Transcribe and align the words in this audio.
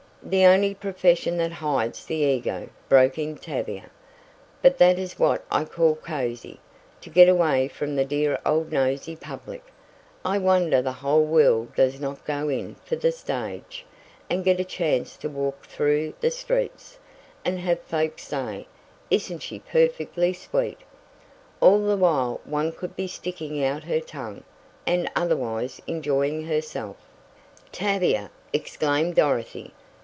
"The 0.23 0.45
only 0.45 0.75
profession 0.75 1.37
that 1.37 1.51
hides 1.51 2.05
the 2.05 2.13
ego," 2.15 2.69
broke 2.87 3.17
in 3.17 3.37
Tavia. 3.37 3.89
"Now 4.63 4.69
that 4.77 4.99
is 4.99 5.17
what 5.17 5.43
I 5.49 5.65
call 5.65 5.95
cozy, 5.95 6.59
to 7.01 7.09
get 7.09 7.27
away 7.27 7.67
from 7.67 7.95
the 7.95 8.05
dear 8.05 8.39
old 8.45 8.71
nosey 8.71 9.15
public. 9.15 9.63
I 10.23 10.37
wonder 10.37 10.79
the 10.79 10.91
whole 10.91 11.25
world 11.25 11.73
does 11.75 11.99
not 11.99 12.23
go 12.23 12.49
in 12.49 12.75
for 12.85 12.95
the 12.95 13.11
stage, 13.11 13.83
and 14.29 14.43
get 14.45 14.59
a 14.59 14.63
chance 14.63 15.17
to 15.17 15.27
walk 15.27 15.65
through 15.65 16.13
the 16.21 16.29
streets, 16.31 16.99
and 17.43 17.57
have 17.59 17.81
folks 17.81 18.23
say, 18.27 18.67
'Isn't 19.09 19.39
she 19.39 19.57
perfectly 19.59 20.33
sweet!' 20.33 20.81
All 21.61 21.83
the 21.83 21.97
while 21.97 22.41
one 22.45 22.73
could 22.73 22.95
be 22.95 23.07
sticking 23.07 23.65
out 23.65 23.83
her 23.85 23.99
tongue, 23.99 24.43
and 24.85 25.09
otherwise 25.15 25.81
enjoying 25.87 26.43
herself" 26.45 26.97
"Tavia!" 27.71 28.29
exclaimed 28.53 29.15
Dorothy. 29.15 29.73